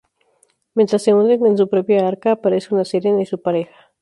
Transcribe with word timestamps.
Mientras 0.73 1.03
se 1.03 1.13
hunden 1.13 1.45
en 1.45 1.57
su 1.59 1.69
propia 1.69 2.07
arca, 2.07 2.31
aparece 2.31 2.73
un 2.73 2.83
Sirena 2.85 3.21
y 3.21 3.27
su 3.27 3.39
pareja. 3.39 3.91